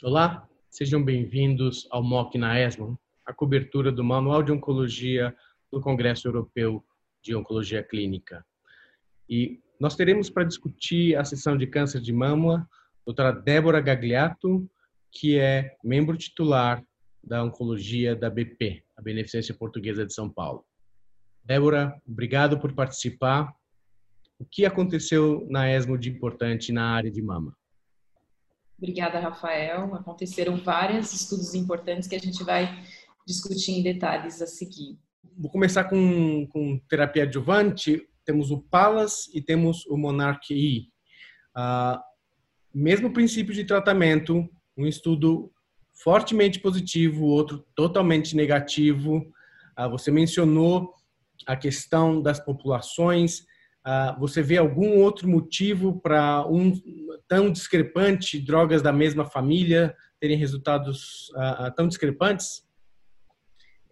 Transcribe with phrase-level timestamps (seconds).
[0.00, 5.36] Olá, sejam bem-vindos ao MOC na ESMO, a cobertura do Manual de Oncologia
[5.72, 6.84] do Congresso Europeu
[7.20, 8.46] de Oncologia Clínica.
[9.28, 14.70] E nós teremos para discutir a sessão de câncer de mama a doutora Débora Gagliato,
[15.10, 16.80] que é membro titular
[17.20, 20.64] da Oncologia da BP, a Beneficência Portuguesa de São Paulo.
[21.42, 23.52] Débora, obrigado por participar.
[24.38, 27.57] O que aconteceu na ESMO de importante na área de mama?
[28.78, 29.92] Obrigada, Rafael.
[29.96, 32.82] Aconteceram vários estudos importantes que a gente vai
[33.26, 34.96] discutir em detalhes a seguir.
[35.36, 38.00] Vou começar com, com terapia adjuvante.
[38.24, 40.86] Temos o PALAS e temos o Monarch I.
[41.54, 42.00] Ah,
[42.72, 45.52] mesmo princípio de tratamento, um estudo
[45.92, 49.26] fortemente positivo, outro totalmente negativo.
[49.76, 50.94] Ah, você mencionou
[51.46, 53.44] a questão das populações.
[53.84, 56.72] Ah, você vê algum outro motivo para um
[57.26, 62.66] tão discrepante drogas da mesma família terem resultados ah, tão discrepantes?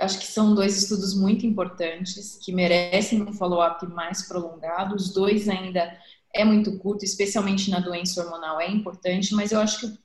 [0.00, 4.96] Acho que são dois estudos muito importantes que merecem um follow-up mais prolongado.
[4.96, 5.96] Os dois ainda
[6.34, 10.02] é muito curto, especialmente na doença hormonal é importante, mas eu acho que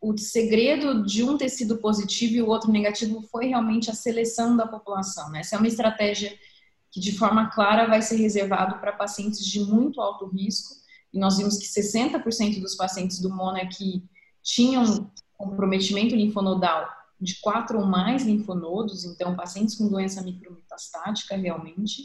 [0.00, 4.56] o segredo de um ter sido positivo e o outro negativo foi realmente a seleção
[4.56, 5.30] da população.
[5.30, 5.40] Né?
[5.40, 6.36] Essa é uma estratégia
[6.92, 10.76] que, de forma clara, vai ser reservado para pacientes de muito alto risco.
[11.12, 14.02] E nós vimos que 60% dos pacientes do MONARCH
[14.42, 16.86] tinham comprometimento linfonodal
[17.18, 22.02] de quatro ou mais linfonodos, então pacientes com doença micrometastática realmente,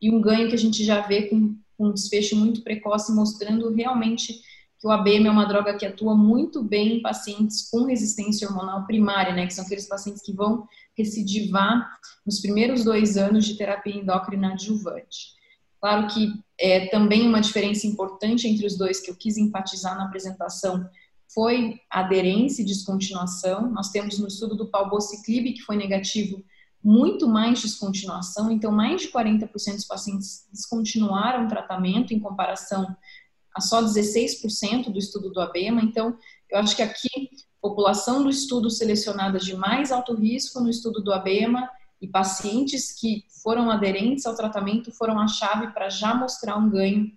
[0.00, 4.40] e um ganho que a gente já vê com um desfecho muito precoce, mostrando realmente
[4.80, 8.86] que o ABM é uma droga que atua muito bem em pacientes com resistência hormonal
[8.86, 13.94] primária, né, que são aqueles pacientes que vão recidivar nos primeiros dois anos de terapia
[13.94, 15.38] endócrina adjuvante.
[15.78, 20.04] Claro que é também uma diferença importante entre os dois que eu quis enfatizar na
[20.04, 20.88] apresentação
[21.32, 23.70] foi aderência e descontinuação.
[23.70, 26.42] Nós temos no estudo do palbociclib, que foi negativo,
[26.82, 32.96] muito mais descontinuação, então mais de 40% dos pacientes descontinuaram o tratamento em comparação
[33.54, 35.82] a só 16% do estudo do ABEMA.
[35.82, 36.16] Então,
[36.48, 37.30] eu acho que aqui,
[37.60, 41.68] população do estudo selecionada de mais alto risco no estudo do ABEMA
[42.00, 47.12] e pacientes que foram aderentes ao tratamento foram a chave para já mostrar um ganho,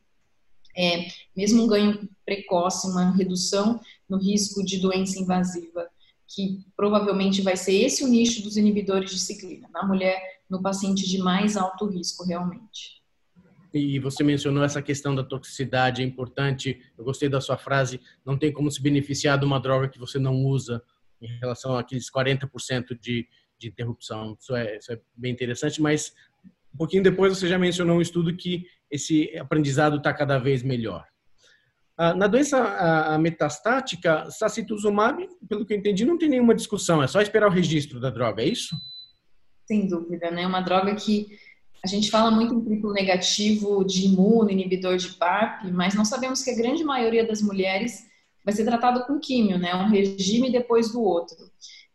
[0.75, 3.79] é, mesmo um ganho precoce, uma redução
[4.09, 5.87] no risco de doença invasiva,
[6.27, 11.07] que provavelmente vai ser esse o nicho dos inibidores de ciclina, na mulher, no paciente
[11.07, 13.02] de mais alto risco, realmente
[13.73, 16.79] e você mencionou essa questão da toxicidade, é importante.
[16.97, 20.19] Eu gostei da sua frase: não tem como se beneficiar de uma droga que você
[20.19, 20.81] não usa,
[21.21, 24.37] em relação àqueles 40% de, de interrupção.
[24.39, 26.13] Isso é, isso é bem interessante, mas
[26.73, 31.05] um pouquinho depois você já mencionou um estudo que esse aprendizado está cada vez melhor.
[31.97, 37.21] Ah, na doença metastática, sacituzumab, pelo que eu entendi, não tem nenhuma discussão, é só
[37.21, 38.75] esperar o registro da droga, é isso?
[39.65, 40.45] Sem dúvida, né?
[40.45, 41.27] Uma droga que
[41.83, 46.41] a gente fala muito em triplo negativo de imuno, inibidor de PARP, mas não sabemos
[46.41, 48.05] que a grande maioria das mulheres
[48.43, 49.75] vai ser tratado com químio, né?
[49.75, 51.37] Um regime depois do outro.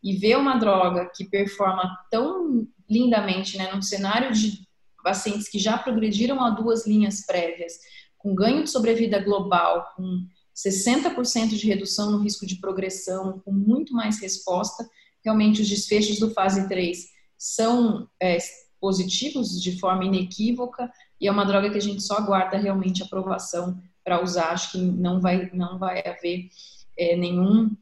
[0.03, 4.66] E ver uma droga que performa tão lindamente, né, num cenário de
[5.03, 7.75] pacientes que já progrediram a duas linhas prévias,
[8.16, 13.93] com ganho de sobrevida global, com 60% de redução no risco de progressão, com muito
[13.94, 14.88] mais resposta,
[15.25, 17.06] realmente os desfechos do fase 3
[17.37, 18.38] são é,
[18.81, 20.91] positivos de forma inequívoca
[21.21, 24.50] e é uma droga que a gente só aguarda realmente aprovação para usar.
[24.50, 26.49] Acho que não vai, não vai haver
[26.97, 27.77] é, nenhum,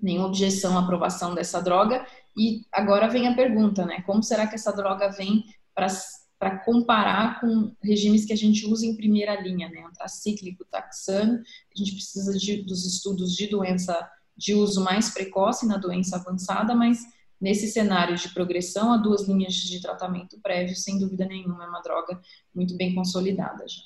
[0.00, 2.04] nenhuma objeção à aprovação dessa droga.
[2.36, 4.02] E agora vem a pergunta, né?
[4.02, 5.44] Como será que essa droga vem
[5.74, 9.84] para comparar com regimes que a gente usa em primeira linha, né?
[9.84, 11.40] Antracíclico, taxano.
[11.74, 16.74] A gente precisa de, dos estudos de doença de uso mais precoce na doença avançada,
[16.74, 17.00] mas
[17.42, 21.82] nesse cenário de progressão a duas linhas de tratamento prévio, sem dúvida nenhuma, é uma
[21.82, 22.20] droga
[22.54, 23.82] muito bem consolidada já.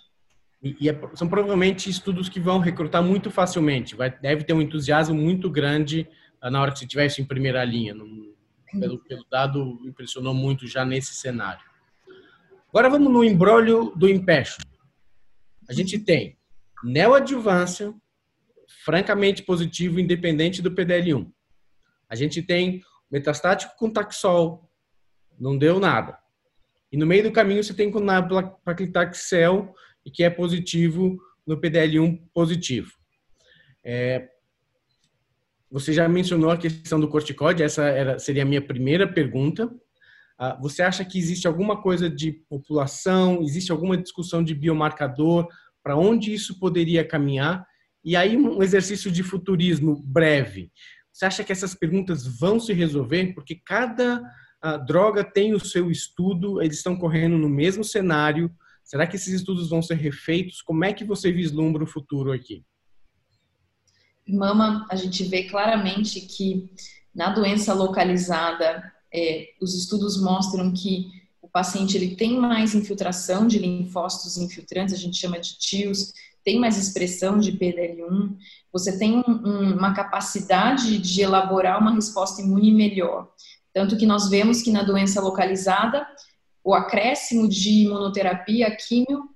[0.63, 3.97] E, e é, são provavelmente estudos que vão recrutar muito facilmente.
[3.97, 6.07] Vai, deve ter um entusiasmo muito grande
[6.43, 7.95] uh, na hora que você tiver isso em primeira linha.
[7.95, 8.35] No,
[8.79, 11.65] pelo, pelo, dado, impressionou muito já nesse cenário.
[12.69, 14.59] Agora vamos no embrólio do empecho.
[15.67, 16.37] A gente tem
[16.85, 17.95] neoadjuvância,
[18.85, 21.31] francamente positivo, independente do PDL1.
[22.09, 24.71] A gente tem metastático com Taxol,
[25.39, 26.19] não deu nada.
[26.91, 28.01] E no meio do caminho você tem com
[28.65, 29.75] paclitaxel,
[30.13, 31.17] que é positivo
[31.47, 32.93] no PDL1 positivo.
[33.85, 34.29] É,
[35.71, 39.71] você já mencionou a questão do corticoide, essa era, seria a minha primeira pergunta.
[40.39, 45.49] Ah, você acha que existe alguma coisa de população, existe alguma discussão de biomarcador,
[45.83, 47.67] para onde isso poderia caminhar?
[48.05, 50.71] E aí um exercício de futurismo breve.
[51.17, 53.33] Você acha que essas perguntas vão se resolver?
[53.33, 54.23] Porque cada
[54.61, 58.55] a droga tem o seu estudo, eles estão correndo no mesmo cenário.
[58.85, 60.61] Será que esses estudos vão ser refeitos?
[60.61, 62.63] Como é que você vislumbra o futuro aqui?
[64.29, 66.71] Mama, a gente vê claramente que
[67.15, 71.07] na doença localizada, é, os estudos mostram que
[71.41, 76.13] o paciente ele tem mais infiltração de linfócitos infiltrantes, a gente chama de TIOS,
[76.47, 78.37] tem mais expressão de PDL1,
[78.73, 83.29] você tem um, uma capacidade de elaborar uma resposta imune melhor.
[83.75, 86.07] Tanto que nós vemos que na doença localizada,
[86.63, 89.29] o acréscimo de imunoterapia, químio,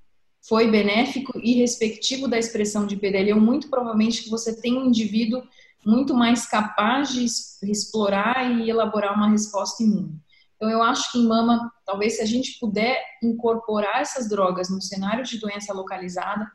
[0.49, 5.43] foi benéfico e respectivo da expressão de PDL1, muito provavelmente que você tem um indivíduo
[5.85, 7.25] muito mais capaz de
[7.69, 10.15] explorar e elaborar uma resposta imune.
[10.55, 14.81] Então, eu acho que em mama, talvez se a gente puder incorporar essas drogas no
[14.81, 16.47] cenário de doença localizada,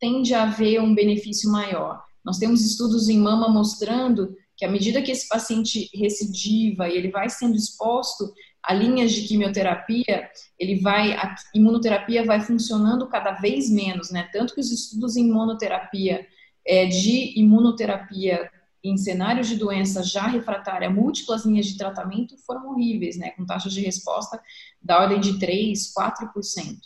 [0.00, 2.02] tende a haver um benefício maior.
[2.24, 7.10] Nós temos estudos em mama mostrando que à medida que esse paciente recidiva e ele
[7.10, 8.32] vai sendo exposto
[8.62, 14.28] a linhas de quimioterapia, ele vai a imunoterapia vai funcionando cada vez menos, né?
[14.32, 16.26] Tanto que os estudos em monoterapia
[16.66, 18.50] é, de imunoterapia
[18.82, 23.30] em cenários de doença já refratária, múltiplas linhas de tratamento foram horríveis, né?
[23.30, 24.40] Com taxas de resposta
[24.80, 26.78] da ordem de 3, 4%.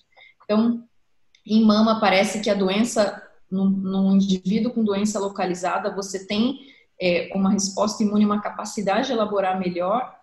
[0.44, 0.84] Então,
[1.46, 6.58] em mama parece que a doença num, num indivíduo com doença localizada, você tem
[7.00, 10.14] é, uma resposta imune, uma capacidade de elaborar melhor,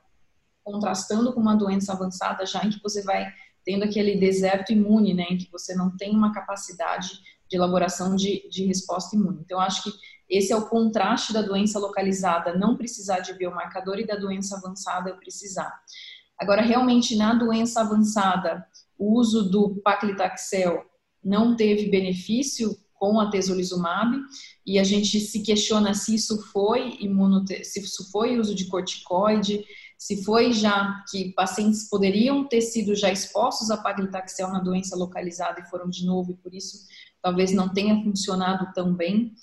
[0.63, 3.31] contrastando com uma doença avançada já em que você vai
[3.63, 7.09] tendo aquele deserto imune, né, em que você não tem uma capacidade
[7.49, 9.39] de elaboração de, de resposta imune.
[9.41, 9.91] Então, acho que
[10.29, 15.15] esse é o contraste da doença localizada não precisar de biomarcador e da doença avançada
[15.15, 15.71] precisar.
[16.39, 18.65] Agora, realmente, na doença avançada,
[18.97, 20.85] o uso do paclitaxel
[21.23, 24.15] não teve benefício com a tesolizumab
[24.63, 26.99] e a gente se questiona se isso foi
[27.63, 29.65] se isso foi uso de corticoide,
[29.97, 35.61] se foi já que pacientes poderiam ter sido já expostos a paglitaxel na doença localizada
[35.61, 36.87] e foram de novo e por isso
[37.21, 39.33] talvez não tenha funcionado tão bem.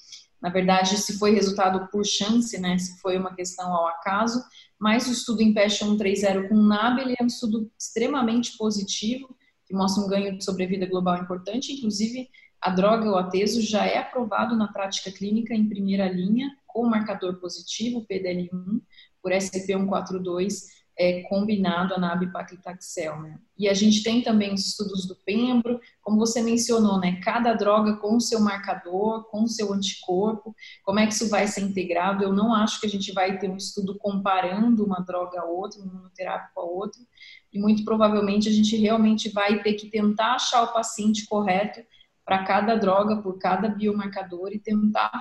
[0.40, 4.40] Na verdade, se foi resultado por chance, né, se foi uma questão ao acaso,
[4.78, 9.36] mas o estudo PESH 130 com NAB, ele é um estudo extremamente positivo,
[9.68, 12.28] que mostra um ganho de sobrevida global importante, inclusive
[12.60, 17.38] a droga, o ateso, já é aprovado na prática clínica em primeira linha com marcador
[17.38, 18.80] positivo, PDL1,
[19.22, 20.64] por SP142,
[20.98, 23.38] é, combinado a nab-paclitaxel, né?
[23.56, 27.20] E a gente tem também os estudos do Pembro, como você mencionou, né?
[27.20, 31.46] Cada droga com o seu marcador, com o seu anticorpo, como é que isso vai
[31.46, 32.24] ser integrado?
[32.24, 35.82] Eu não acho que a gente vai ter um estudo comparando uma droga a outra,
[35.82, 37.02] um imunoterápico a outro,
[37.52, 41.80] e muito provavelmente a gente realmente vai ter que tentar achar o paciente correto
[42.24, 45.12] para cada droga, por cada biomarcador e tentar,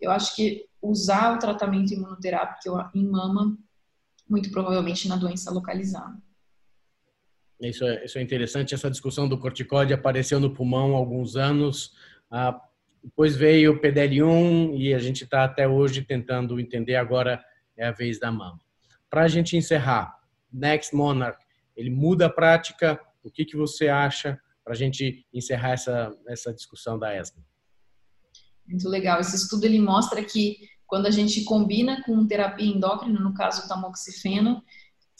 [0.00, 3.56] eu acho que usar o tratamento imunoterápico em mama,
[4.28, 6.20] muito provavelmente na doença localizada.
[7.68, 11.92] Isso é, isso é interessante, essa discussão do corticóide apareceu no pulmão há alguns anos,
[12.30, 12.60] ah,
[13.02, 17.42] depois veio o PDL1 e a gente está até hoje tentando entender, agora
[17.76, 18.58] é a vez da mama.
[19.08, 20.16] Para a gente encerrar,
[20.52, 21.38] Next Monarch,
[21.76, 24.40] ele muda a prática, o que, que você acha?
[24.64, 27.42] para a gente encerrar essa, essa discussão da ESMA.
[28.66, 29.20] Muito legal.
[29.20, 33.68] Esse estudo ele mostra que quando a gente combina com terapia endócrina, no caso o
[33.68, 34.62] tamoxifeno,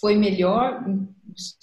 [0.01, 0.85] foi melhor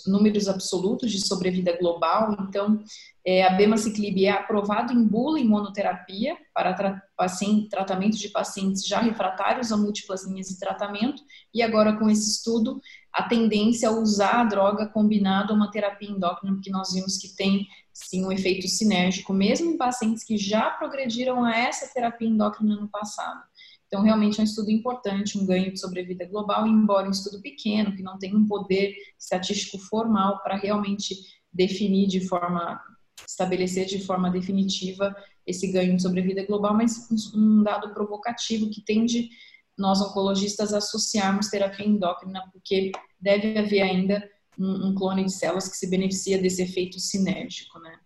[0.08, 2.36] números absolutos de sobrevida global.
[2.42, 2.84] Então,
[3.26, 8.86] é, a bemaciclib é aprovado em bula em monoterapia para tra paciente, tratamento de pacientes
[8.86, 11.22] já refratários a múltiplas linhas de tratamento.
[11.54, 12.82] E agora, com esse estudo,
[13.14, 17.36] a tendência é usar a droga combinado a uma terapia endócrina, porque nós vimos que
[17.36, 22.76] tem sim um efeito sinérgico, mesmo em pacientes que já progrediram a essa terapia endócrina
[22.76, 23.42] no passado.
[23.90, 27.96] Então, realmente é um estudo importante, um ganho de sobrevida global, embora um estudo pequeno,
[27.96, 31.16] que não tem um poder estatístico formal para realmente
[31.52, 32.80] definir de forma,
[33.28, 39.28] estabelecer de forma definitiva esse ganho de sobrevida global, mas um dado provocativo que tende
[39.76, 44.30] nós oncologistas associarmos terapia endócrina, porque deve haver ainda
[44.60, 47.98] um, clone de células que se beneficia desse efeito sinérgico, né?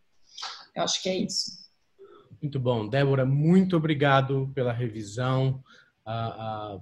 [0.73, 1.62] Eu acho que é isso.
[2.43, 2.89] Muito bom.
[2.89, 5.63] Débora, muito obrigado pela revisão.
[6.05, 6.77] A,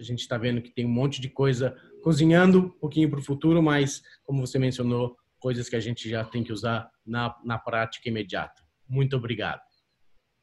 [0.00, 3.62] gente está vendo que tem um monte de coisa cozinhando um pouquinho para o futuro,
[3.62, 8.06] mas, como você mencionou, coisas que a gente já tem que usar na, na prática
[8.06, 8.62] imediata.
[8.86, 9.62] Muito obrigado.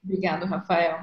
[0.04, 1.00] Obrigado, Rafael.